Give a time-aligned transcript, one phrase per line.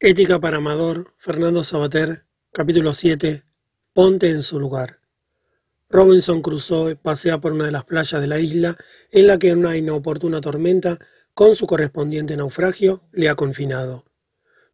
[0.00, 3.42] Ética para Amador, Fernando Sabater, capítulo 7,
[3.92, 5.00] Ponte en su lugar.
[5.88, 8.78] Robinson Crusoe pasea por una de las playas de la isla
[9.10, 11.00] en la que una inoportuna tormenta,
[11.34, 14.04] con su correspondiente naufragio, le ha confinado.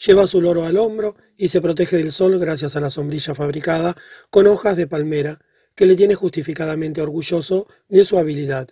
[0.05, 3.97] Lleva su loro al hombro y se protege del sol gracias a la sombrilla fabricada
[4.29, 5.41] con hojas de palmera,
[5.75, 8.69] que le tiene justificadamente orgulloso de su habilidad.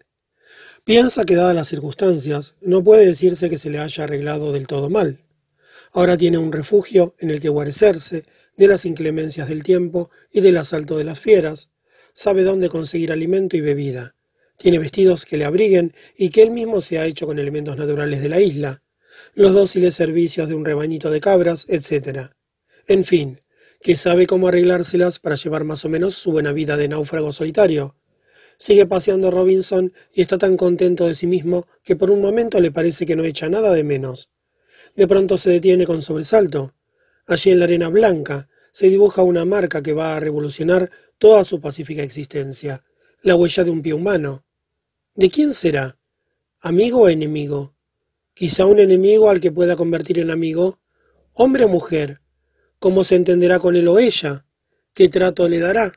[0.85, 4.91] Piensa que dadas las circunstancias, no puede decirse que se le haya arreglado del todo
[4.91, 5.19] mal.
[5.95, 8.25] Ahora tiene un refugio en el que guarecerse
[8.57, 11.69] de las inclemencias del tiempo y del asalto de las fieras.
[12.15, 14.17] Sabe dónde conseguir alimento y bebida.
[14.57, 18.23] Tiene vestidos que le abriguen y que él mismo se ha hecho con elementos naturales
[18.23, 18.83] de la isla.
[19.35, 22.31] Los dóciles servicios de un rebañito de cabras, etc.
[22.87, 23.41] En fin,
[23.83, 27.97] que sabe cómo arreglárselas para llevar más o menos su buena vida de náufrago solitario.
[28.57, 32.71] Sigue paseando Robinson y está tan contento de sí mismo que por un momento le
[32.71, 34.31] parece que no echa nada de menos.
[34.95, 36.75] De pronto se detiene con sobresalto.
[37.27, 41.61] Allí en la arena blanca se dibuja una marca que va a revolucionar toda su
[41.61, 42.85] pacífica existencia,
[43.23, 44.45] la huella de un pie humano.
[45.15, 45.99] ¿De quién será?
[46.61, 47.75] ¿Amigo o enemigo?
[48.35, 50.81] Quizá un enemigo al que pueda convertir en amigo.
[51.35, 52.21] ¿Hombre o mujer?
[52.79, 54.47] ¿Cómo se entenderá con él o ella?
[54.95, 55.93] ¿Qué trato le dará?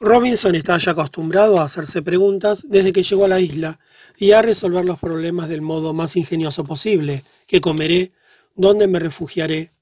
[0.00, 3.78] Robinson está ya acostumbrado a hacerse preguntas desde que llegó a la isla
[4.18, 7.24] y a resolver los problemas del modo más ingenioso posible.
[7.46, 8.12] ¿Qué comeré?
[8.54, 9.72] ¿Dónde me refugiaré?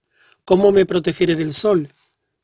[0.44, 1.88] ¿Cómo me protegeré del sol?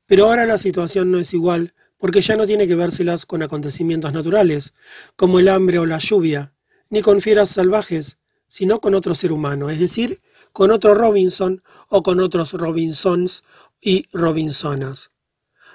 [0.06, 4.12] Pero ahora la situación no es igual porque ya no tiene que vérselas con acontecimientos
[4.12, 4.74] naturales,
[5.16, 6.52] como el hambre o la lluvia,
[6.90, 10.20] ni con fieras salvajes, sino con otro ser humano, es decir,
[10.52, 13.42] con otro Robinson o con otros Robinsons
[13.80, 15.10] y Robinsonas.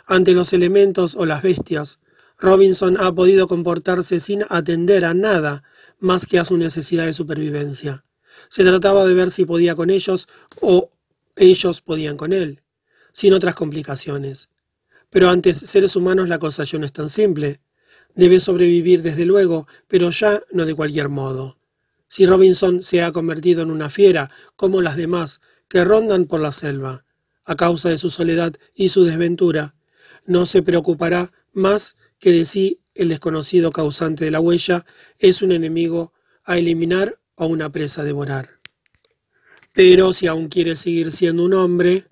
[0.05, 1.99] Ante los elementos o las bestias,
[2.37, 5.63] Robinson ha podido comportarse sin atender a nada
[6.01, 8.03] más que a su necesidad de supervivencia.
[8.49, 10.27] Se trataba de ver si podía con ellos
[10.59, 10.89] o
[11.37, 12.61] ellos podían con él,
[13.13, 14.49] sin otras complicaciones.
[15.09, 17.61] Pero ante seres humanos la cosa ya no es tan simple.
[18.15, 21.57] Debe sobrevivir desde luego, pero ya no de cualquier modo.
[22.07, 25.39] Si Robinson se ha convertido en una fiera, como las demás,
[25.69, 27.05] que rondan por la selva,
[27.45, 29.75] a causa de su soledad y su desventura,
[30.25, 34.85] no se preocupará más que de si el desconocido causante de la huella
[35.17, 36.13] es un enemigo
[36.43, 38.49] a eliminar o una presa a devorar.
[39.73, 42.05] Pero si aún quiere seguir siendo un hombre,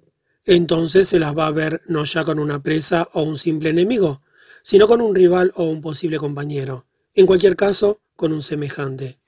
[0.46, 4.24] entonces se las va a ver no ya con una presa o un simple enemigo,
[4.64, 9.20] sino con un rival o un posible compañero, en cualquier caso con un semejante.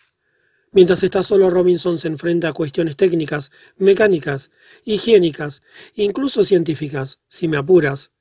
[0.71, 4.49] Mientras está solo, Robinson se enfrenta a cuestiones técnicas, mecánicas,
[4.85, 5.61] higiénicas,
[5.95, 8.11] incluso científicas, si me apuras,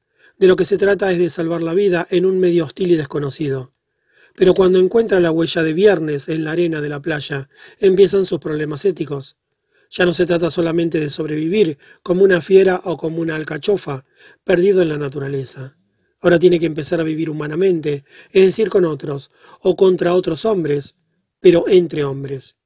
[0.41, 2.97] de lo que se trata es de salvar la vida en un medio hostil y
[2.97, 3.75] desconocido.
[4.35, 8.41] Pero cuando encuentra la huella de viernes en la arena de la playa, empiezan sus
[8.41, 9.37] problemas éticos.
[9.91, 14.07] Ya no se trata solamente de sobrevivir como una fiera o como una alcachofa,
[14.43, 15.77] perdido en la naturaleza.
[16.23, 19.31] Ahora tiene que empezar a vivir humanamente, es decir, con otros,
[19.61, 20.95] o contra otros hombres,
[21.41, 22.57] pero entre hombres.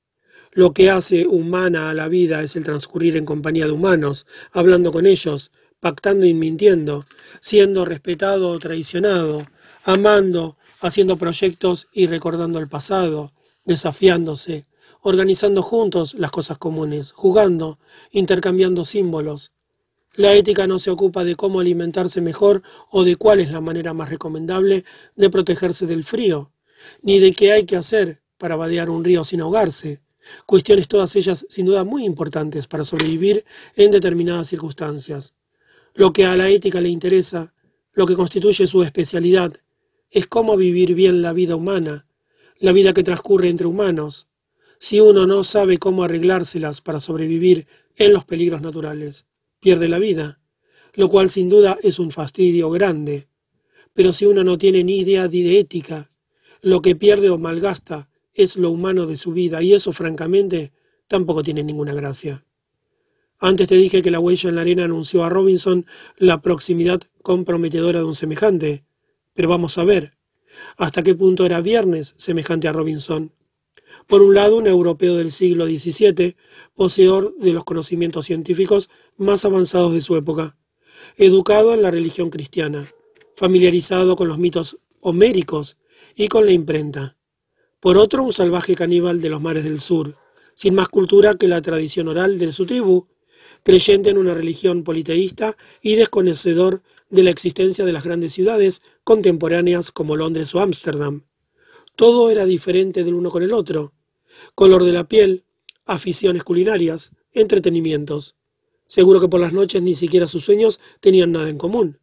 [0.52, 4.92] Lo que hace humana a la vida es el transcurrir en compañía de humanos, hablando
[4.92, 5.50] con ellos,
[5.84, 7.04] pactando y mintiendo,
[7.42, 9.46] siendo respetado o traicionado,
[9.82, 13.34] amando, haciendo proyectos y recordando el pasado,
[13.66, 14.64] desafiándose,
[15.02, 17.78] organizando juntos las cosas comunes, jugando,
[18.12, 19.52] intercambiando símbolos.
[20.14, 23.92] La ética no se ocupa de cómo alimentarse mejor o de cuál es la manera
[23.92, 24.86] más recomendable
[25.16, 26.50] de protegerse del frío,
[27.02, 30.00] ni de qué hay que hacer para vadear un río sin ahogarse,
[30.46, 33.44] cuestiones todas ellas sin duda muy importantes para sobrevivir
[33.76, 35.34] en determinadas circunstancias.
[35.96, 37.54] Lo que a la ética le interesa,
[37.92, 39.52] lo que constituye su especialidad,
[40.10, 42.08] es cómo vivir bien la vida humana,
[42.58, 44.26] la vida que transcurre entre humanos,
[44.80, 49.26] si uno no sabe cómo arreglárselas para sobrevivir en los peligros naturales.
[49.60, 50.40] Pierde la vida,
[50.94, 53.28] lo cual sin duda es un fastidio grande.
[53.92, 56.10] Pero si uno no tiene ni idea de ética,
[56.60, 60.72] lo que pierde o malgasta es lo humano de su vida, y eso francamente
[61.06, 62.44] tampoco tiene ninguna gracia.
[63.44, 65.84] Antes te dije que la huella en la arena anunció a Robinson
[66.16, 68.86] la proximidad comprometedora de un semejante.
[69.34, 70.16] Pero vamos a ver,
[70.78, 73.34] ¿hasta qué punto era viernes semejante a Robinson?
[74.06, 76.36] Por un lado, un europeo del siglo XVII,
[76.74, 78.88] poseedor de los conocimientos científicos
[79.18, 80.56] más avanzados de su época,
[81.18, 82.88] educado en la religión cristiana,
[83.34, 85.76] familiarizado con los mitos homéricos
[86.16, 87.18] y con la imprenta.
[87.78, 90.16] Por otro, un salvaje caníbal de los mares del sur,
[90.54, 93.06] sin más cultura que la tradición oral de su tribu,
[93.64, 99.90] creyente en una religión politeísta y desconocedor de la existencia de las grandes ciudades contemporáneas
[99.90, 101.24] como Londres o Ámsterdam.
[101.96, 103.94] Todo era diferente del uno con el otro.
[104.54, 105.44] Color de la piel,
[105.86, 108.36] aficiones culinarias, entretenimientos.
[108.86, 111.98] Seguro que por las noches ni siquiera sus sueños tenían nada en común.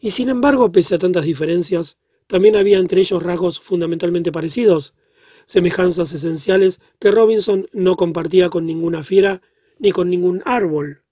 [0.00, 4.94] Y sin embargo, pese a tantas diferencias, también había entre ellos rasgos fundamentalmente parecidos,
[5.46, 9.42] semejanzas esenciales que Robinson no compartía con ninguna fiera
[9.78, 11.04] ni con ningún árbol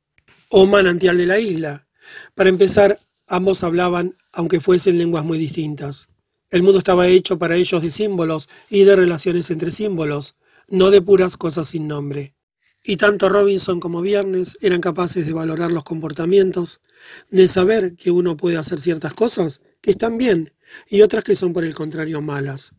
[0.48, 1.86] o manantial de la isla.
[2.34, 6.08] Para empezar, ambos hablaban, aunque fuesen lenguas muy distintas.
[6.50, 10.34] El mundo estaba hecho para ellos de símbolos y de relaciones entre símbolos,
[10.68, 12.34] no de puras cosas sin nombre.
[12.84, 16.80] Y tanto Robinson como Viernes eran capaces de valorar los comportamientos,
[17.30, 20.52] de saber que uno puede hacer ciertas cosas que están bien
[20.88, 22.72] y otras que son por el contrario malas.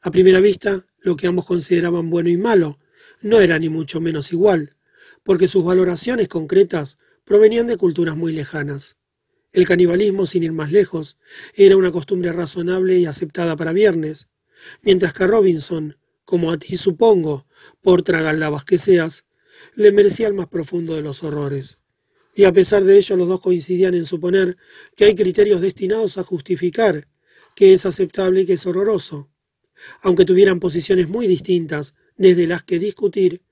[0.00, 2.78] A primera vista, lo que ambos consideraban bueno y malo
[3.20, 4.76] no era ni mucho menos igual,
[5.24, 8.96] porque sus valoraciones concretas provenían de culturas muy lejanas.
[9.52, 11.16] El canibalismo, sin ir más lejos,
[11.54, 14.28] era una costumbre razonable y aceptada para Viernes,
[14.82, 17.46] mientras que a Robinson, como a ti supongo,
[17.82, 19.24] por tragaldabas que seas,
[19.74, 21.78] le merecía el más profundo de los horrores.
[22.34, 24.56] Y a pesar de ello, los dos coincidían en suponer
[24.96, 27.06] que hay criterios destinados a justificar
[27.54, 29.30] que es aceptable y que es horroroso.
[30.02, 33.42] Aunque tuvieran posiciones muy distintas desde las que discutir,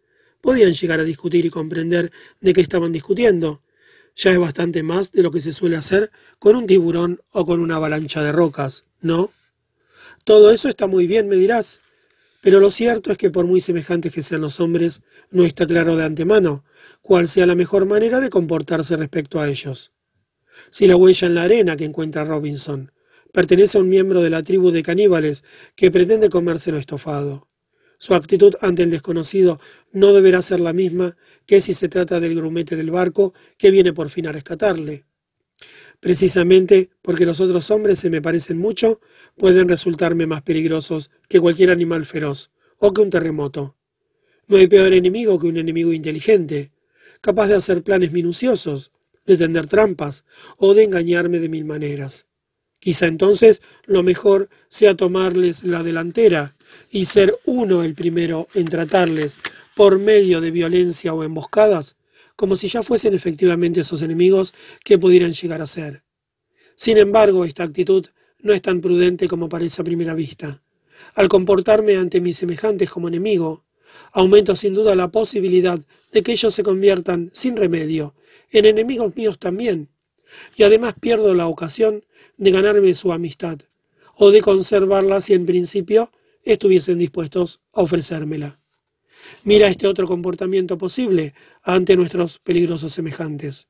[0.42, 3.62] podían llegar a discutir y comprender de qué estaban discutiendo.
[4.14, 7.60] Ya es bastante más de lo que se suele hacer con un tiburón o con
[7.60, 9.32] una avalancha de rocas, ¿no?
[10.24, 11.80] Todo eso está muy bien, me dirás,
[12.42, 15.00] pero lo cierto es que por muy semejantes que sean los hombres,
[15.30, 16.64] no está claro de antemano
[17.00, 19.92] cuál sea la mejor manera de comportarse respecto a ellos.
[20.70, 22.92] Si la huella en la arena que encuentra Robinson
[23.32, 25.44] pertenece a un miembro de la tribu de caníbales
[25.76, 27.46] que pretende comérselo estofado.
[28.02, 29.60] Su actitud ante el desconocido
[29.92, 31.16] no deberá ser la misma
[31.46, 35.04] que si se trata del grumete del barco que viene por fin a rescatarle.
[36.00, 39.00] Precisamente porque los otros hombres se me parecen mucho,
[39.36, 43.76] pueden resultarme más peligrosos que cualquier animal feroz o que un terremoto.
[44.48, 46.72] No hay peor enemigo que un enemigo inteligente,
[47.20, 48.90] capaz de hacer planes minuciosos,
[49.26, 50.24] de tender trampas
[50.56, 52.26] o de engañarme de mil maneras.
[52.80, 56.56] Quizá entonces lo mejor sea tomarles la delantera
[56.90, 59.38] y ser uno el primero en tratarles
[59.74, 61.96] por medio de violencia o emboscadas,
[62.36, 64.54] como si ya fuesen efectivamente esos enemigos
[64.84, 66.02] que pudieran llegar a ser.
[66.74, 68.06] Sin embargo, esta actitud
[68.40, 70.62] no es tan prudente como parece a primera vista.
[71.14, 73.64] Al comportarme ante mis semejantes como enemigo,
[74.12, 75.80] aumento sin duda la posibilidad
[76.12, 78.14] de que ellos se conviertan, sin remedio,
[78.50, 79.88] en enemigos míos también,
[80.56, 82.04] y además pierdo la ocasión
[82.36, 83.58] de ganarme su amistad,
[84.14, 86.10] o de conservarla si en principio
[86.42, 88.58] estuviesen dispuestos a ofrecérmela.
[89.44, 93.68] Mira este otro comportamiento posible ante nuestros peligrosos semejantes.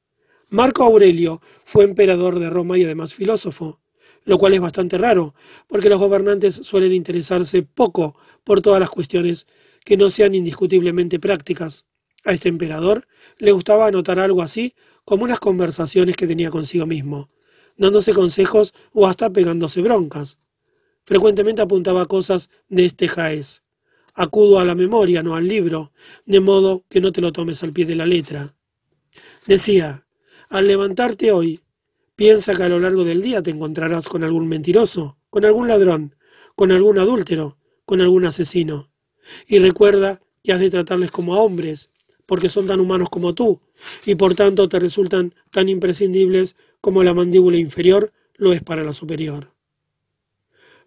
[0.49, 3.81] Marco Aurelio fue emperador de Roma y además filósofo,
[4.25, 5.35] lo cual es bastante raro,
[5.67, 9.47] porque los gobernantes suelen interesarse poco por todas las cuestiones
[9.85, 11.87] que no sean indiscutiblemente prácticas.
[12.25, 13.07] A este emperador
[13.39, 17.31] le gustaba anotar algo así como unas conversaciones que tenía consigo mismo,
[17.77, 20.39] dándose consejos o hasta pegándose broncas.
[21.05, 23.63] Frecuentemente apuntaba cosas de este jaez.
[24.15, 25.93] Acudo a la memoria, no al libro,
[26.27, 28.55] de modo que no te lo tomes al pie de la letra.
[29.47, 30.07] Decía,
[30.49, 31.61] al levantarte hoy,
[32.15, 36.15] piensa que a lo largo del día te encontrarás con algún mentiroso, con algún ladrón,
[36.55, 38.93] con algún adúltero, con algún asesino.
[39.47, 41.91] Y recuerda que has de tratarles como a hombres,
[42.27, 43.61] porque son tan humanos como tú,
[44.05, 48.93] y por tanto te resultan tan imprescindibles como la mandíbula inferior lo es para la
[48.93, 49.52] superior.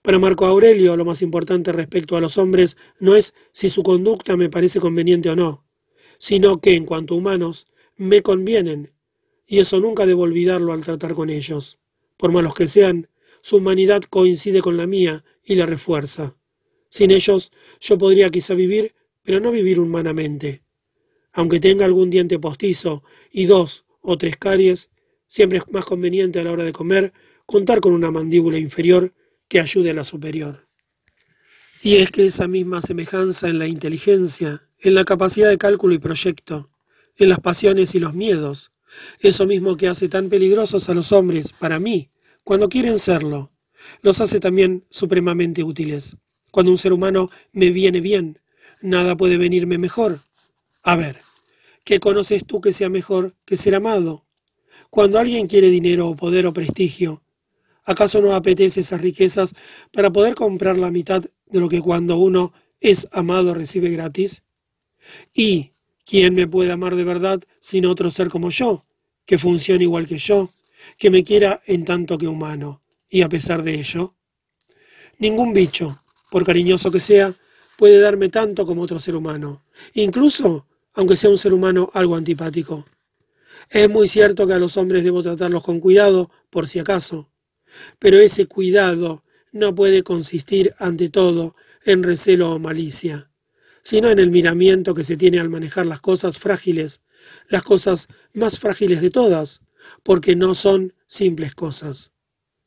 [0.05, 4.38] Para Marco Aurelio, lo más importante respecto a los hombres no es si su conducta
[4.38, 5.65] me parece conveniente o no,
[6.19, 7.65] sino que, en cuanto a humanos,
[7.97, 8.93] me convienen,
[9.47, 11.79] y eso nunca debo olvidarlo al tratar con ellos.
[12.17, 13.09] Por malos que sean,
[13.41, 16.38] su humanidad coincide con la mía y la refuerza.
[16.88, 18.93] Sin ellos, yo podría quizá vivir,
[19.24, 20.62] pero no vivir humanamente.
[21.33, 24.91] Aunque tenga algún diente postizo y dos o tres caries,
[25.25, 27.12] siempre es más conveniente a la hora de comer
[27.47, 29.12] contar con una mandíbula inferior
[29.55, 30.67] que ayude a la superior.
[31.81, 35.97] Y es que esa misma semejanza en la inteligencia, en la capacidad de cálculo y
[35.97, 36.71] proyecto,
[37.17, 38.74] en las pasiones y los miedos,
[39.21, 42.12] eso mismo que hace tan peligrosos a los hombres, para mí,
[42.43, 43.50] cuando quieren serlo,
[44.01, 46.17] los hace también supremamente útiles.
[46.51, 48.41] Cuando un ser humano me viene bien,
[48.81, 50.19] nada puede venirme mejor.
[50.83, 51.21] A ver,
[51.85, 54.25] ¿qué conoces tú que sea mejor que ser amado?
[54.89, 57.24] Cuando alguien quiere dinero o poder o prestigio,
[57.85, 59.53] ¿Acaso no apetece esas riquezas
[59.91, 64.41] para poder comprar la mitad de lo que cuando uno es amado recibe gratis?
[65.33, 65.73] ¿Y
[66.03, 68.83] quién me puede amar de verdad sin otro ser como yo,
[69.25, 70.49] que funcione igual que yo,
[70.97, 74.15] que me quiera en tanto que humano, y a pesar de ello?
[75.19, 76.01] Ningún bicho,
[76.31, 77.33] por cariñoso que sea,
[77.77, 79.61] puede darme tanto como otro ser humano,
[79.93, 80.65] incluso
[80.95, 82.85] aunque sea un ser humano algo antipático.
[83.69, 87.29] Es muy cierto que a los hombres debo tratarlos con cuidado, por si acaso,
[88.00, 91.55] pero ese cuidado no puede consistir, ante todo,
[91.86, 93.32] en recelo o malicia,
[93.82, 97.01] sino en el miramiento que se tiene al manejar las cosas frágiles,
[97.48, 99.62] las cosas más frágiles de todas,
[100.03, 102.12] porque no son simples cosas,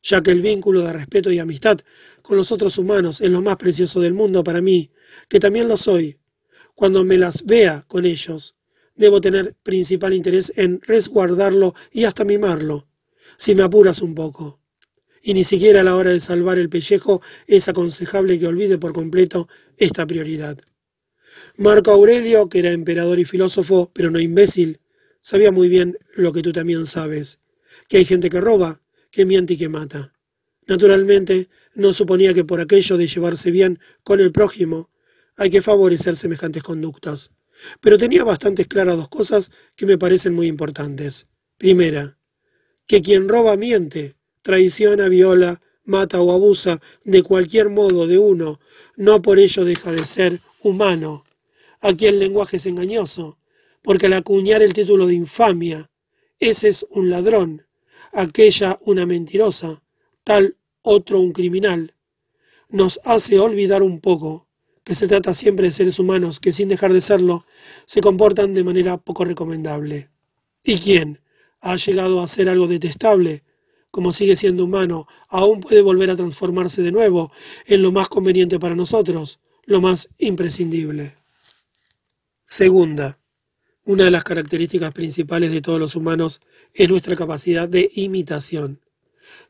[0.02, 1.78] ya que el vínculo de respeto y amistad
[2.22, 4.90] con los otros humanos es lo más precioso del mundo para mí,
[5.28, 6.20] que también lo soy.
[6.74, 8.54] Cuando me las vea con ellos,
[8.94, 12.88] debo tener principal interés en resguardarlo y hasta mimarlo,
[13.36, 14.60] si me apuras un poco.
[15.22, 18.92] Y ni siquiera a la hora de salvar el pellejo es aconsejable que olvide por
[18.92, 20.58] completo esta prioridad.
[21.56, 24.80] Marco Aurelio, que era emperador y filósofo, pero no imbécil,
[25.20, 27.40] sabía muy bien lo que tú también sabes,
[27.88, 30.14] que hay gente que roba, que miente y que mata.
[30.66, 34.90] Naturalmente, no suponía que por aquello de llevarse bien con el prójimo
[35.36, 37.30] hay que favorecer semejantes conductas.
[37.80, 41.26] Pero tenía bastante claras dos cosas que me parecen muy importantes.
[41.56, 42.18] Primera,
[42.86, 44.16] que quien roba miente,
[44.48, 48.58] traiciona, viola, mata o abusa de cualquier modo de uno,
[48.96, 51.22] no por ello deja de ser humano.
[51.82, 53.36] Aquí el lenguaje es engañoso,
[53.82, 55.90] porque al acuñar el título de infamia,
[56.38, 57.66] ese es un ladrón,
[58.14, 59.82] aquella una mentirosa,
[60.24, 61.92] tal otro un criminal,
[62.70, 64.48] nos hace olvidar un poco
[64.82, 67.44] que se trata siempre de seres humanos que sin dejar de serlo,
[67.84, 70.08] se comportan de manera poco recomendable.
[70.64, 71.20] ¿Y quién
[71.60, 73.42] ha llegado a hacer algo detestable?
[73.90, 77.32] Como sigue siendo humano, aún puede volver a transformarse de nuevo
[77.66, 81.16] en lo más conveniente para nosotros, lo más imprescindible.
[82.44, 83.18] Segunda,
[83.84, 86.40] una de las características principales de todos los humanos
[86.74, 88.82] es nuestra capacidad de imitación.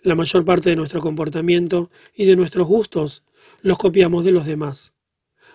[0.03, 3.25] La mayor parte de nuestro comportamiento y de nuestros gustos
[3.61, 4.93] los copiamos de los demás.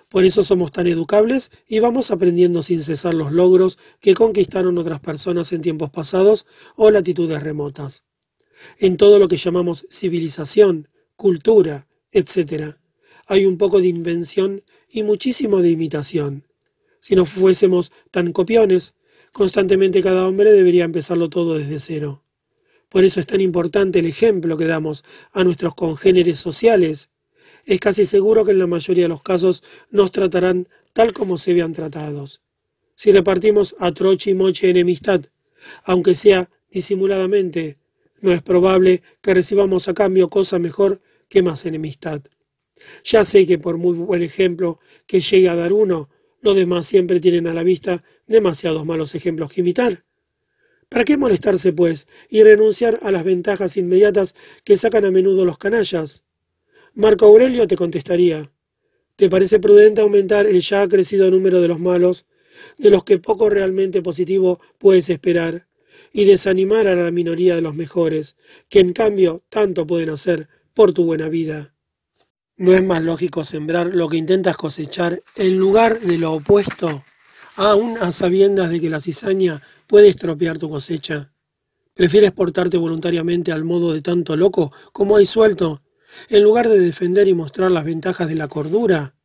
[0.09, 4.99] Por eso somos tan educables y vamos aprendiendo sin cesar los logros que conquistaron otras
[4.99, 8.03] personas en tiempos pasados o latitudes remotas.
[8.77, 12.75] En todo lo que llamamos civilización, cultura, etc.,
[13.27, 16.43] hay un poco de invención y muchísimo de imitación.
[16.99, 18.93] Si no fuésemos tan copiones,
[19.31, 22.23] constantemente cada hombre debería empezarlo todo desde cero.
[22.89, 27.09] Por eso es tan importante el ejemplo que damos a nuestros congéneres sociales
[27.65, 31.53] es casi seguro que en la mayoría de los casos nos tratarán tal como se
[31.53, 32.41] vean tratados.
[32.95, 35.25] Si repartimos a troche y moche enemistad,
[35.83, 37.77] aunque sea disimuladamente,
[38.23, 42.21] no es probable que recibamos a cambio cosa mejor que más enemistad.
[43.03, 47.19] Ya sé que por muy buen ejemplo que llegue a dar uno, los demás siempre
[47.19, 50.05] tienen a la vista demasiados malos ejemplos que imitar.
[50.87, 55.57] ¿Para qué molestarse, pues, y renunciar a las ventajas inmediatas que sacan a menudo los
[55.57, 56.23] canallas?
[56.93, 58.53] Marco Aurelio te contestaría,
[59.17, 62.25] ¿te parece prudente aumentar el ya crecido número de los malos,
[62.77, 65.67] de los que poco realmente positivo puedes esperar,
[66.13, 68.37] y desanimar a la minoría de los mejores,
[68.69, 71.75] que en cambio tanto pueden hacer por tu buena vida?
[72.55, 77.03] ¿No es más lógico sembrar lo que intentas cosechar en lugar de lo opuesto,
[77.57, 81.33] aún a sabiendas de que la cizaña puede estropear tu cosecha?
[81.93, 85.81] ¿Prefieres portarte voluntariamente al modo de tanto loco como hay suelto
[86.29, 89.15] en lugar de defender y mostrar las ventajas de la cordura.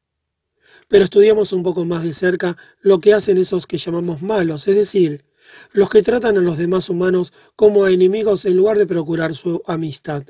[0.89, 4.77] Pero estudiamos un poco más de cerca lo que hacen esos que llamamos malos, es
[4.77, 5.25] decir,
[5.73, 9.63] los que tratan a los demás humanos como a enemigos en lugar de procurar su
[9.67, 10.25] amistad.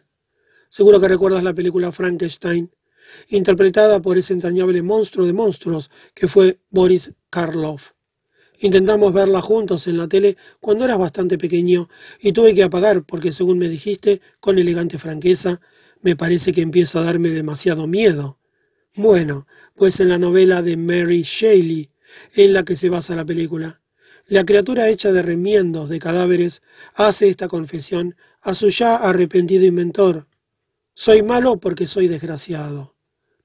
[0.69, 2.71] Seguro que recuerdas la película Frankenstein,
[3.29, 7.93] interpretada por ese entrañable monstruo de monstruos que fue Boris Karloff.
[8.61, 11.89] Intentamos verla juntos en la tele cuando eras bastante pequeño
[12.21, 15.61] y tuve que apagar porque, según me dijiste, con elegante franqueza,
[16.01, 18.39] me parece que empieza a darme demasiado miedo.
[18.97, 19.47] Bueno,
[19.77, 21.91] pues en la novela de Mary Shelley,
[22.35, 23.81] en la que se basa la película,
[24.29, 26.61] la criatura hecha de remiendos de cadáveres
[26.95, 30.29] hace esta confesión a su ya arrepentido inventor.
[30.93, 32.95] Soy malo porque soy desgraciado.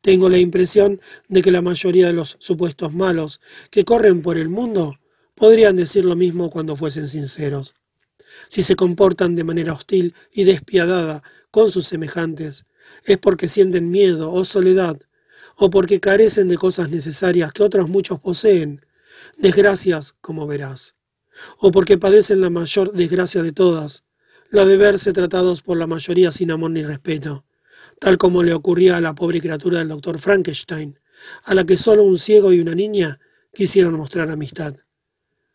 [0.01, 0.99] Tengo la impresión
[1.29, 3.39] de que la mayoría de los supuestos malos
[3.71, 4.99] que corren por el mundo
[5.35, 7.75] podrían decir lo mismo cuando fuesen sinceros.
[8.49, 12.65] Si se comportan de manera hostil y despiadada con sus semejantes,
[13.05, 14.99] es porque sienten miedo o soledad,
[15.55, 18.81] o porque carecen de cosas necesarias que otros muchos poseen,
[19.37, 20.95] desgracias, como verás,
[21.57, 24.03] o porque padecen la mayor desgracia de todas,
[24.49, 27.45] la de verse tratados por la mayoría sin amor ni respeto,
[27.99, 30.99] tal como le ocurría a la pobre criatura del doctor Frankenstein,
[31.43, 33.19] a la que solo un ciego y una niña
[33.53, 34.75] quisieron mostrar amistad.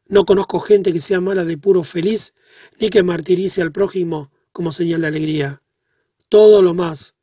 [0.06, 2.34] No conozco gente que sea mala de puro feliz,
[2.80, 5.62] ni que martirice al prójimo como señal de alegría
[6.28, 7.14] todo lo más.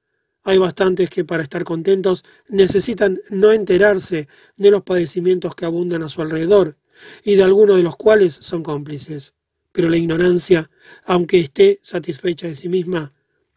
[0.47, 6.09] Hay bastantes que para estar contentos necesitan no enterarse de los padecimientos que abundan a
[6.09, 6.77] su alrededor
[7.23, 9.33] y de algunos de los cuales son cómplices.
[9.71, 10.69] Pero la ignorancia,
[11.03, 13.11] aunque esté satisfecha de sí misma,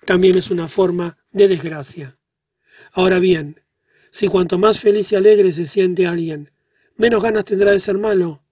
[0.06, 2.18] también es una forma de desgracia.
[2.92, 3.60] Ahora bien,
[4.10, 6.52] si cuanto más feliz y alegre se siente alguien,
[6.96, 8.42] menos ganas tendrá de ser malo.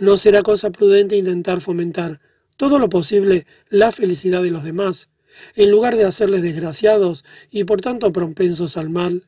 [0.00, 2.22] No será cosa prudente intentar fomentar
[2.56, 5.10] todo lo posible la felicidad de los demás,
[5.54, 9.24] en lugar de hacerles desgraciados y por tanto propensos al mal.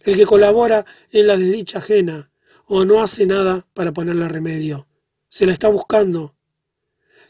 [0.00, 2.30] El que colabora en la desdicha ajena
[2.66, 4.86] o no hace nada para ponerle remedio,
[5.28, 6.34] se la está buscando.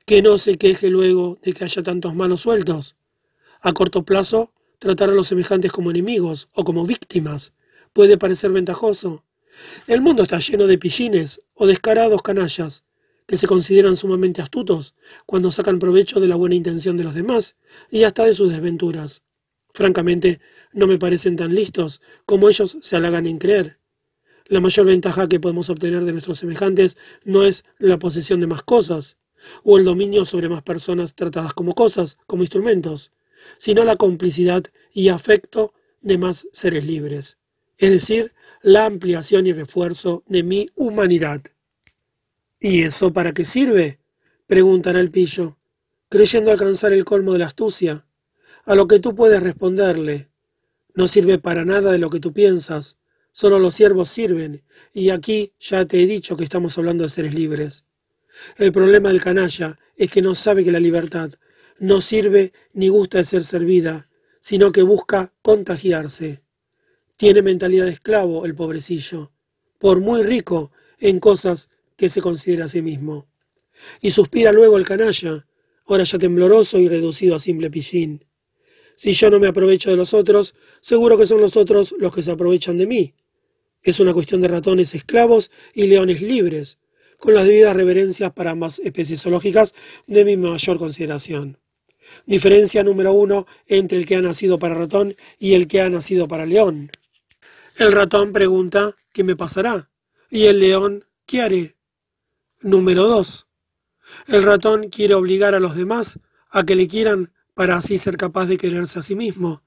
[0.07, 2.97] Que no se queje luego de que haya tantos malos sueltos.
[3.61, 7.53] A corto plazo, tratar a los semejantes como enemigos o como víctimas
[7.95, 9.25] puede parecer ventajoso.
[9.87, 12.84] El mundo está lleno de pillines o descarados canallas
[13.27, 14.95] que se consideran sumamente astutos
[15.27, 17.57] cuando sacan provecho de la buena intención de los demás
[17.91, 19.23] y hasta de sus desventuras.
[19.73, 20.41] Francamente,
[20.73, 23.81] no me parecen tan listos como ellos se halagan en creer.
[24.47, 28.63] La mayor ventaja que podemos obtener de nuestros semejantes no es la posesión de más
[28.63, 29.17] cosas,
[29.63, 33.13] o el dominio sobre más personas tratadas como cosas, como instrumentos,
[33.59, 37.39] sino la complicidad y afecto de más seres libres,
[37.79, 41.43] es decir, la ampliación y refuerzo de mi humanidad.
[42.67, 43.99] ¿Y eso para qué sirve?
[44.47, 45.59] preguntará el pillo,
[46.09, 48.07] creyendo alcanzar el colmo de la astucia,
[48.65, 50.31] a lo que tú puedes responderle.
[50.95, 52.97] No sirve para nada de lo que tú piensas,
[53.33, 54.63] solo los siervos sirven,
[54.95, 57.85] y aquí ya te he dicho que estamos hablando de seres libres.
[58.57, 61.35] El problema del canalla es que no sabe que la libertad
[61.79, 64.09] no sirve ni gusta de ser servida,
[64.41, 66.43] sino que busca contagiarse.
[67.19, 69.33] Tiene mentalidad de esclavo el pobrecillo,
[69.79, 73.29] por muy rico en cosas que se considera a sí mismo.
[74.01, 75.47] Y suspira luego el canalla,
[75.87, 78.25] ahora ya tembloroso y reducido a simple pillín.
[78.97, 82.23] Si yo no me aprovecho de los otros, seguro que son los otros los que
[82.23, 83.15] se aprovechan de mí.
[83.83, 86.79] Es una cuestión de ratones esclavos y leones libres,
[87.19, 89.75] con las debidas reverencias para ambas especies zoológicas
[90.07, 91.59] de mi mayor consideración.
[92.27, 96.29] Diferencia número uno entre el que ha nacido para ratón y el que ha nacido
[96.29, 96.91] para león.
[97.79, 99.91] El ratón pregunta ¿qué me pasará?
[100.31, 101.74] Y el león ¿qué haré?
[102.65, 103.47] Número 2.
[104.29, 108.47] El ratón quiere obligar a los demás a que le quieran para así ser capaz
[108.47, 109.63] de quererse a sí mismo.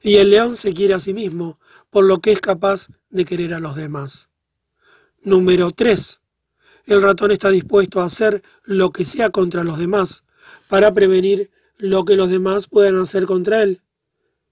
[0.00, 3.52] Y el león se quiere a sí mismo, por lo que es capaz de querer
[3.52, 4.30] a los demás.
[5.20, 6.22] Número 3.
[6.86, 10.24] El ratón está dispuesto a hacer lo que sea contra los demás,
[10.70, 13.82] para prevenir lo que los demás puedan hacer contra él,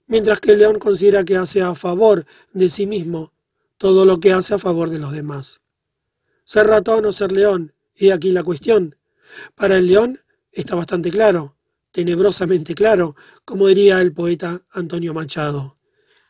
[0.06, 3.32] mientras que el león considera que hace a favor de sí mismo
[3.78, 5.62] todo lo que hace a favor de los demás.
[6.44, 8.96] Ser ratón o ser león y aquí la cuestión.
[9.54, 10.20] Para el león
[10.52, 11.56] está bastante claro,
[11.92, 15.74] tenebrosamente claro, como diría el poeta Antonio Machado,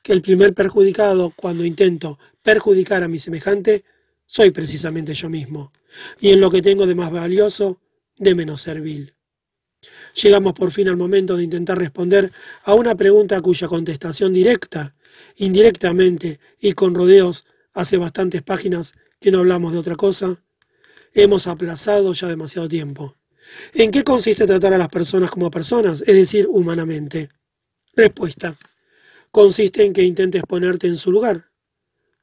[0.03, 3.85] que el primer perjudicado cuando intento perjudicar a mi semejante
[4.27, 5.73] soy precisamente yo mismo,
[6.21, 7.81] y en lo que tengo de más valioso,
[8.17, 9.15] de menos servil.
[10.21, 12.33] Llegamos por fin al momento de intentar responder
[12.65, 14.97] a una pregunta cuya contestación directa,
[15.37, 20.43] indirectamente y con rodeos hace bastantes páginas que no hablamos de otra cosa,
[21.17, 23.17] hemos aplazado ya demasiado tiempo.
[23.73, 27.31] ¿En qué consiste tratar a las personas como personas, es decir, humanamente?
[27.95, 28.57] Respuesta.
[29.31, 31.51] Consiste en que intentes ponerte en su lugar.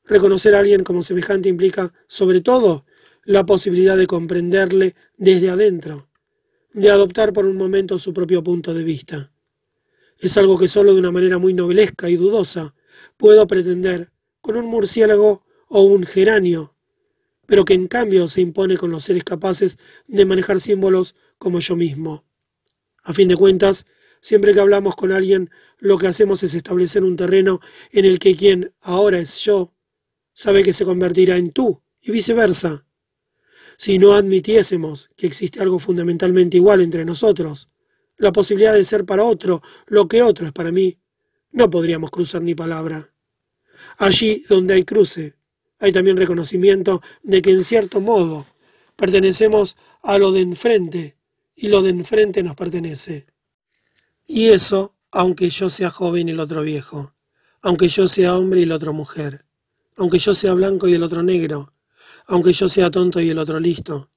[0.05, 2.85] Reconocer a alguien como semejante implica, sobre todo,
[3.23, 6.09] la posibilidad de comprenderle desde adentro,
[6.73, 9.31] de adoptar por un momento su propio punto de vista.
[10.19, 12.75] Es algo que solo de una manera muy novelesca y dudosa
[13.17, 16.72] puedo pretender con un murciélago o un geranio
[17.45, 19.77] pero que en cambio se impone con los seres capaces
[20.07, 22.25] de manejar símbolos como yo mismo.
[23.03, 23.85] A fin de cuentas,
[24.21, 27.59] siempre que hablamos con alguien, lo que hacemos es establecer un terreno
[27.91, 29.73] en el que quien ahora es yo,
[30.33, 32.85] sabe que se convertirá en tú, y viceversa.
[33.77, 37.69] Si no admitiésemos que existe algo fundamentalmente igual entre nosotros,
[38.17, 40.99] la posibilidad de ser para otro lo que otro es para mí,
[41.51, 43.13] no podríamos cruzar ni palabra.
[43.97, 45.35] Allí donde hay cruce,
[45.83, 48.45] hay también reconocimiento de que en cierto modo
[48.95, 51.17] pertenecemos a lo de enfrente
[51.55, 53.27] y lo de enfrente nos pertenece.
[54.25, 57.13] Y eso, aunque yo sea joven y el otro viejo,
[57.61, 59.45] aunque yo sea hombre y el otro mujer,
[59.97, 61.69] aunque yo sea blanco y el otro negro,
[62.27, 64.09] aunque yo sea tonto y el otro listo,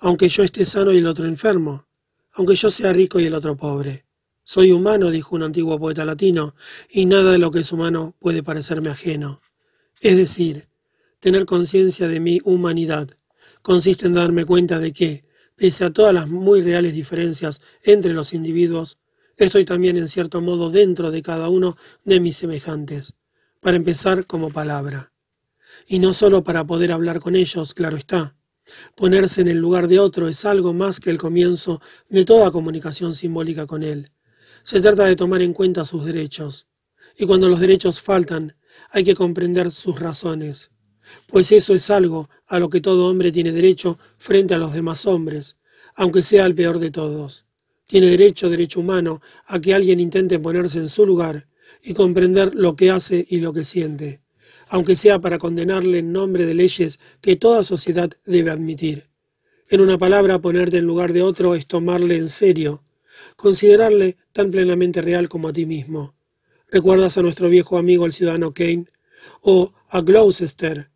[0.00, 1.86] aunque yo esté sano y el otro enfermo,
[2.34, 4.04] aunque yo sea rico y el otro pobre.
[4.42, 6.54] Soy humano, dijo un antiguo poeta latino,
[6.90, 9.40] y nada de lo que es humano puede parecerme ajeno.
[10.02, 10.68] Es decir,
[11.24, 13.08] Tener conciencia de mi humanidad
[13.62, 15.24] consiste en darme cuenta de que,
[15.56, 18.98] pese a todas las muy reales diferencias entre los individuos,
[19.38, 23.14] estoy también en cierto modo dentro de cada uno de mis semejantes,
[23.62, 25.14] para empezar como palabra.
[25.86, 28.36] Y no solo para poder hablar con ellos, claro está,
[28.94, 33.14] Ponerse en el lugar de otro es algo más que el comienzo de toda comunicación
[33.14, 34.10] simbólica con él.
[34.62, 36.66] Se trata de tomar en cuenta sus derechos.
[37.16, 38.58] Y cuando los derechos faltan,
[38.90, 40.70] hay que comprender sus razones.
[41.26, 45.06] Pues eso es algo a lo que todo hombre tiene derecho frente a los demás
[45.06, 45.56] hombres,
[45.94, 47.46] aunque sea el peor de todos.
[47.86, 51.48] Tiene derecho, derecho humano, a que alguien intente ponerse en su lugar
[51.82, 54.24] y comprender lo que hace y lo que siente
[54.68, 59.08] aunque sea para condenarle en nombre de leyes que toda sociedad debe admitir.
[59.68, 62.82] En una palabra, ponerte en lugar de otro es tomarle en serio,
[63.36, 66.14] considerarle tan plenamente real como a ti mismo.
[66.70, 68.86] ¿Recuerdas a nuestro viejo amigo el ciudadano Kane?
[69.40, 70.90] ¿O a Gloucester?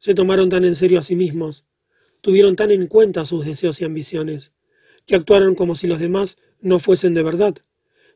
[0.00, 1.66] Se tomaron tan en serio a sí mismos,
[2.22, 4.52] tuvieron tan en cuenta sus deseos y ambiciones,
[5.04, 7.54] que actuaron como si los demás no fuesen de verdad,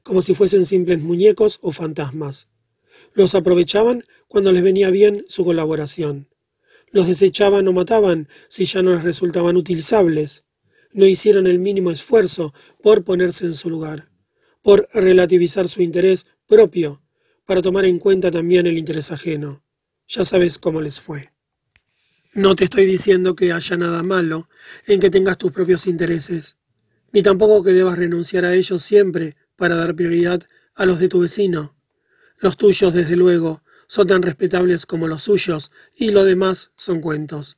[0.02, 2.48] como si fuesen simples muñecos o fantasmas.
[3.12, 6.30] Los aprovechaban cuando les venía bien su colaboración.
[6.90, 10.44] Los desechaban o mataban si ya no les resultaban utilizables.
[10.94, 14.08] No hicieron el mínimo esfuerzo por ponerse en su lugar,
[14.62, 17.02] por relativizar su interés propio,
[17.44, 19.62] para tomar en cuenta también el interés ajeno.
[20.08, 21.33] Ya sabes cómo les fue.
[22.34, 24.48] No te estoy diciendo que haya nada malo
[24.88, 26.56] en que tengas tus propios intereses,
[27.12, 30.42] ni tampoco que debas renunciar a ellos siempre para dar prioridad
[30.74, 31.76] a los de tu vecino.
[32.40, 37.56] Los tuyos, desde luego, son tan respetables como los suyos, y lo demás son cuentos.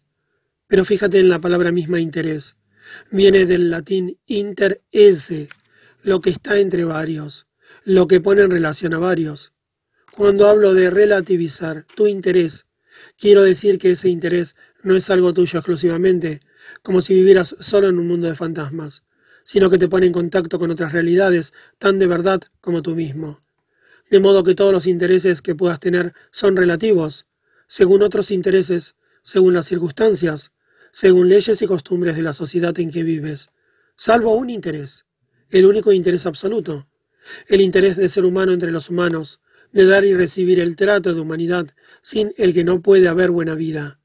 [0.69, 2.57] Pero fíjate en la palabra misma interés.
[3.11, 5.49] Viene del latín inter esse,
[6.03, 7.47] lo que está entre varios,
[7.85, 9.55] lo que pone en relación a varios.
[10.15, 12.67] Cuando hablo de relativizar tu interés,
[13.19, 16.41] quiero decir que ese interés no es algo tuyo exclusivamente,
[16.83, 19.03] como si vivieras solo en un mundo de fantasmas,
[19.45, 23.41] sino que te pone en contacto con otras realidades tan de verdad como tú mismo
[24.11, 27.27] de modo que todos los intereses que puedas tener son relativos,
[27.67, 30.53] según otros intereses, según las circunstancias,
[30.93, 33.51] según leyes y costumbres de la sociedad en que vives,
[33.97, 35.05] salvo un interés,
[35.51, 36.89] el único interés absoluto,
[37.49, 39.41] el interés de ser humano entre los humanos,
[39.73, 41.67] de dar y recibir el trato de humanidad,
[42.01, 44.01] sin el que no puede haber buena vida.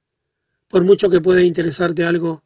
[0.72, 2.44] Por mucho que pueda interesarte algo,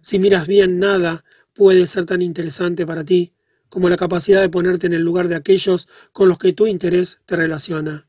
[0.00, 3.34] si miras bien nada puede ser tan interesante para ti
[3.68, 7.18] como la capacidad de ponerte en el lugar de aquellos con los que tu interés
[7.26, 8.08] te relaciona.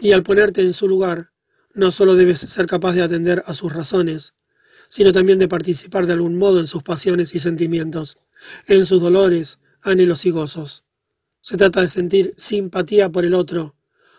[0.00, 1.30] Y al ponerte en su lugar,
[1.74, 4.34] no solo debes ser capaz de atender a sus razones,
[4.88, 8.18] sino también de participar de algún modo en sus pasiones y sentimientos,
[8.66, 10.84] en sus dolores, anhelos y gozos.
[11.40, 13.76] Se trata de sentir simpatía por el otro,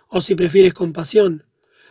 [0.08, 1.44] o si prefieres compasión,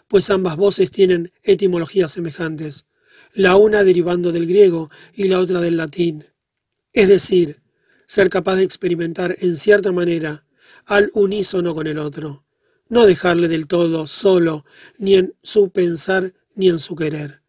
[0.09, 2.87] pues ambas voces tienen etimologías semejantes,
[3.35, 6.25] la una derivando del griego y la otra del latín.
[6.93, 7.61] Es decir,
[8.07, 10.47] ser capaz de experimentar en cierta manera
[10.87, 12.45] al unísono con el otro,
[12.89, 14.65] no dejarle del todo solo,
[14.97, 17.43] ni en su pensar ni en su querer.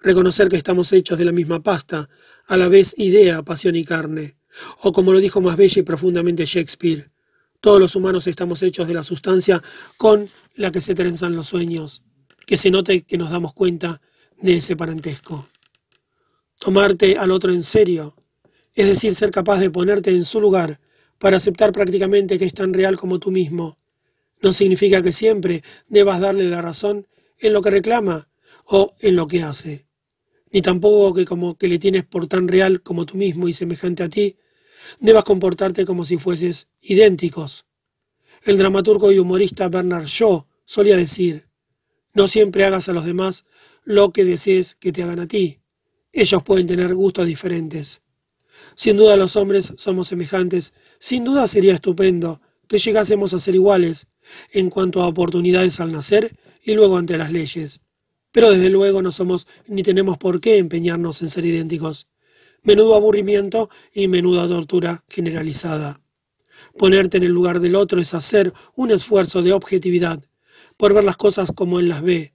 [0.00, 2.08] Reconocer que estamos hechos de la misma pasta,
[2.46, 4.36] a la vez idea, pasión y carne,
[4.82, 7.10] o como lo dijo más bella y profundamente Shakespeare,
[7.60, 9.60] todos los humanos estamos hechos de la sustancia
[9.96, 12.02] con la que se trenzan los sueños,
[12.46, 14.02] que se note que nos damos cuenta
[14.42, 15.48] de ese parentesco.
[16.58, 18.16] Tomarte al otro en serio,
[18.74, 20.80] es decir, ser capaz de ponerte en su lugar
[21.18, 23.76] para aceptar prácticamente que es tan real como tú mismo.
[24.42, 27.06] No significa que siempre debas darle la razón
[27.38, 28.28] en lo que reclama
[28.64, 29.86] o en lo que hace,
[30.50, 34.02] ni tampoco que como que le tienes por tan real como tú mismo y semejante
[34.02, 34.36] a ti,
[34.98, 37.66] debas comportarte como si fueses idénticos.
[38.42, 41.48] El dramaturgo y humorista Bernard Shaw solía decir,
[42.12, 43.46] no siempre hagas a los demás
[43.84, 45.60] lo que desees que te hagan a ti.
[46.12, 48.02] Ellos pueden tener gustos diferentes.
[48.74, 54.08] Sin duda los hombres somos semejantes, sin duda sería estupendo que llegásemos a ser iguales
[54.52, 57.80] en cuanto a oportunidades al nacer y luego ante las leyes.
[58.30, 62.08] Pero desde luego no somos ni tenemos por qué empeñarnos en ser idénticos.
[62.62, 66.02] Menudo aburrimiento y menuda tortura generalizada.
[66.76, 70.27] Ponerte en el lugar del otro es hacer un esfuerzo de objetividad,
[70.78, 72.32] por ver las cosas como él las ve,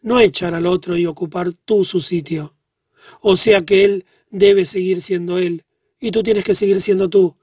[0.00, 2.56] no echar al otro y ocupar tú su sitio.
[3.20, 5.64] O sea que él debe seguir siendo él,
[6.00, 7.36] y tú tienes que seguir siendo tú.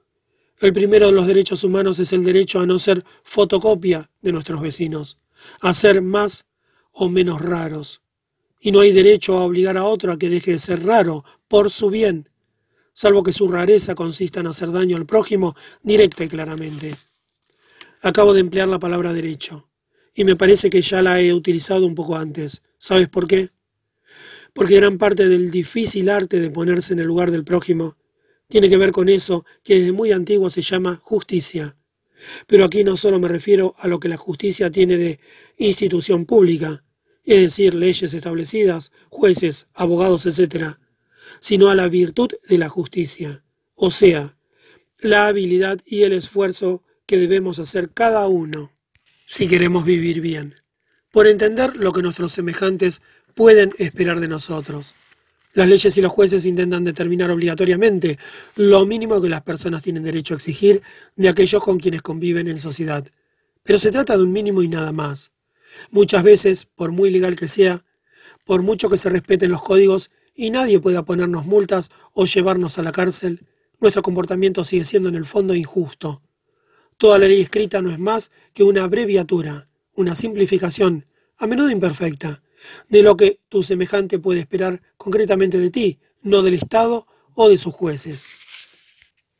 [0.59, 4.59] El primero de los derechos humanos es el derecho a no ser fotocopia de nuestros
[4.59, 5.17] vecinos,
[5.61, 6.45] a ser más
[6.91, 8.01] o menos raros.
[8.59, 11.71] Y no hay derecho a obligar a otro a que deje de ser raro por
[11.71, 12.29] su bien,
[12.91, 16.97] salvo que su rareza consista en hacer daño al prójimo directa y claramente.
[18.01, 19.68] Acabo de emplear la palabra derecho,
[20.19, 22.61] y me parece que ya la he utilizado un poco antes.
[22.77, 23.51] ¿Sabes por qué?
[24.51, 27.95] Porque gran parte del difícil arte de ponerse en el lugar del prójimo
[28.49, 31.77] tiene que ver con eso que desde muy antiguo se llama justicia.
[32.47, 35.21] Pero aquí no solo me refiero a lo que la justicia tiene de
[35.55, 36.83] institución pública,
[37.23, 40.79] es decir, leyes establecidas, jueces, abogados, etc.,
[41.39, 44.37] sino a la virtud de la justicia, o sea,
[44.97, 48.77] la habilidad y el esfuerzo que debemos hacer cada uno
[49.29, 50.55] si queremos vivir bien,
[51.11, 52.99] por entender lo que nuestros semejantes
[53.35, 54.95] pueden esperar de nosotros.
[55.53, 58.17] Las leyes y los jueces intentan determinar obligatoriamente
[58.55, 60.81] lo mínimo que las personas tienen derecho a exigir
[61.15, 63.07] de aquellos con quienes conviven en sociedad.
[63.61, 65.31] Pero se trata de un mínimo y nada más.
[65.91, 67.85] Muchas veces, por muy legal que sea,
[68.45, 72.81] por mucho que se respeten los códigos y nadie pueda ponernos multas o llevarnos a
[72.81, 73.45] la cárcel,
[73.79, 76.23] nuestro comportamiento sigue siendo en el fondo injusto.
[76.99, 81.05] Toda la ley escrita no es más que una abreviatura, una simplificación,
[81.37, 82.43] a menudo imperfecta,
[82.89, 87.57] de lo que tu semejante puede esperar concretamente de ti, no del Estado o de
[87.57, 88.27] sus jueces.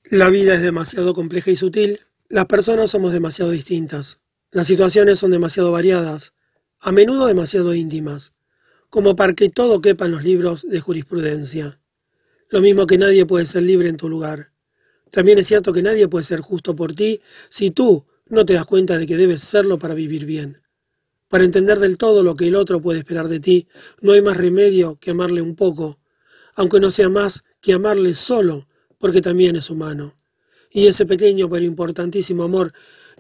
[0.06, 4.19] La vida es demasiado compleja y sutil, las personas somos demasiado distintas,
[4.52, 6.32] las situaciones son demasiado variadas,
[6.80, 8.32] a menudo demasiado íntimas,
[8.89, 11.82] como para que todo quepa en los libros de jurisprudencia.
[12.52, 14.54] Lo mismo que nadie puede ser libre en tu lugar.
[15.12, 18.65] También es cierto que nadie puede ser justo por ti si tú no te das
[18.65, 20.62] cuenta de que debes serlo para vivir bien.
[21.30, 23.67] Para entender del todo lo que el otro puede esperar de ti,
[24.02, 26.00] no hay más remedio que amarle un poco,
[26.56, 28.67] aunque no sea más que amarle solo,
[28.98, 30.15] porque también es humano.
[30.72, 32.72] Y ese pequeño pero importantísimo amor,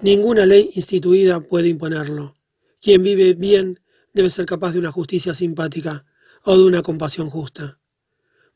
[0.01, 2.35] ninguna ley instituida puede imponerlo.
[2.81, 3.79] Quien vive bien
[4.13, 6.05] debe ser capaz de una justicia simpática
[6.43, 7.79] o de una compasión justa.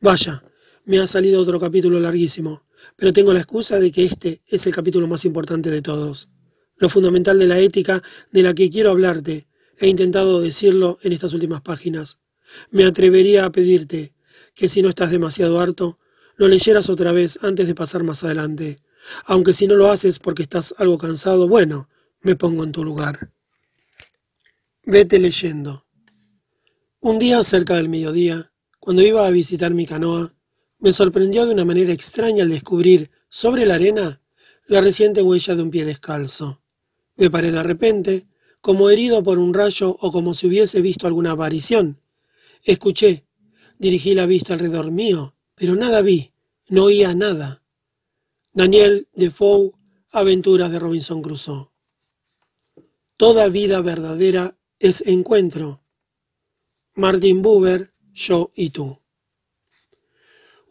[0.02, 0.44] Vaya,
[0.86, 2.64] me ha salido otro capítulo larguísimo,
[2.96, 6.30] pero tengo la excusa de que este es el capítulo más importante de todos
[6.78, 9.48] lo fundamental de la ética de la que quiero hablarte.
[9.80, 12.20] He intentado decirlo en estas últimas páginas.
[12.72, 14.14] Me atrevería a pedirte
[14.54, 15.98] que si no estás demasiado harto,
[16.36, 18.80] lo leyeras otra vez antes de pasar más adelante.
[19.26, 21.90] Aunque si no lo haces porque estás algo cansado, bueno,
[22.22, 23.32] me pongo en tu lugar.
[24.86, 25.86] Vete leyendo.
[27.00, 30.36] Un día cerca del mediodía, cuando iba a visitar mi canoa,
[30.84, 34.22] me sorprendió de una manera extraña al descubrir, sobre la arena,
[34.68, 36.62] la reciente huella de un pie descalzo.
[37.16, 38.28] Me paré de repente,
[38.60, 42.02] como herido por un rayo o como si hubiese visto alguna aparición.
[42.64, 43.26] Escuché,
[43.80, 46.34] dirigí la vista alrededor mío, pero nada vi,
[46.68, 47.64] no oía nada.
[48.52, 49.72] Daniel Defoe,
[50.12, 51.70] Aventuras de Robinson Crusoe.
[53.16, 55.82] Toda vida verdadera es encuentro.
[56.94, 59.03] Martin Buber, yo y tú.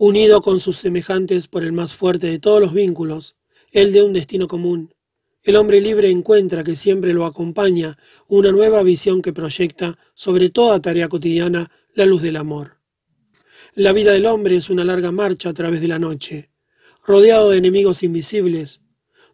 [0.04, 3.36] Unido con sus semejantes por el más fuerte de todos los vínculos,
[3.70, 4.92] el de un destino común,
[5.44, 10.82] el hombre libre encuentra que siempre lo acompaña una nueva visión que proyecta sobre toda
[10.82, 12.80] tarea cotidiana la luz del amor.
[13.76, 16.50] La vida del hombre es una larga marcha a través de la noche,
[17.06, 18.80] rodeado de enemigos invisibles,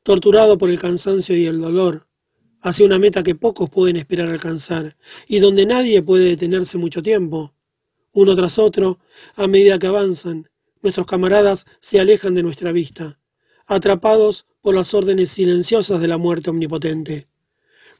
[0.02, 2.08] torturado por el cansancio y el dolor,
[2.60, 7.54] hacia una meta que pocos pueden esperar alcanzar y donde nadie puede detenerse mucho tiempo.
[8.12, 8.98] Uno tras otro,
[9.34, 10.50] a medida que avanzan,
[10.82, 13.20] nuestros camaradas se alejan de nuestra vista,
[13.66, 17.28] atrapados por las órdenes silenciosas de la muerte omnipotente.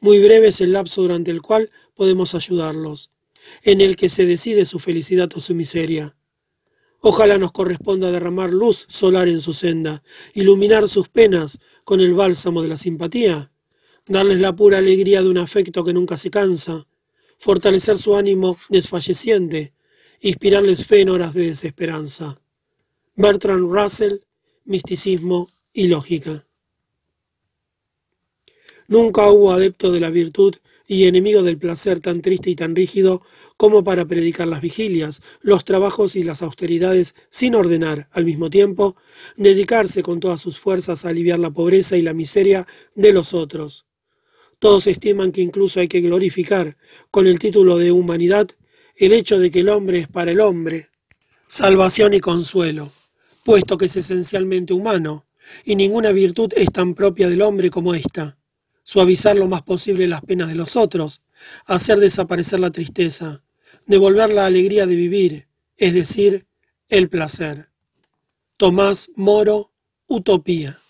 [0.01, 3.11] Muy breve es el lapso durante el cual podemos ayudarlos,
[3.63, 6.17] en el que se decide su felicidad o su miseria.
[7.01, 10.03] Ojalá nos corresponda derramar luz solar en su senda,
[10.35, 13.53] iluminar sus penas con el bálsamo de la simpatía,
[14.07, 16.87] darles la pura alegría de un afecto que nunca se cansa,
[17.39, 19.75] fortalecer su ánimo desfalleciente,
[20.21, 22.41] inspirarles fe en horas de desesperanza.
[23.21, 24.19] Bertrand Russell,
[24.65, 26.47] Misticismo y Lógica.
[28.87, 30.55] Nunca hubo adepto de la virtud
[30.87, 33.23] y enemigo del placer tan triste y tan rígido
[33.57, 38.95] como para predicar las vigilias, los trabajos y las austeridades sin ordenar, al mismo tiempo,
[39.37, 43.87] dedicarse con todas sus fuerzas a aliviar la pobreza y la miseria de los otros.
[44.61, 46.77] Todos estiman que incluso hay que glorificar,
[47.11, 48.49] con el título de humanidad,
[48.95, 50.91] el hecho de que el hombre es para el hombre,
[51.49, 52.93] salvación y consuelo,
[53.49, 55.27] puesto que es esencialmente humano,
[55.65, 58.37] y ninguna virtud es tan propia del hombre como esta
[58.83, 61.23] suavizar lo más posible las penas de los otros,
[61.65, 63.43] hacer desaparecer la tristeza,
[63.87, 66.47] devolver la alegría de vivir, es decir,
[66.91, 67.71] el placer.
[68.59, 69.73] Tomás Moro,
[70.07, 70.81] Utopía.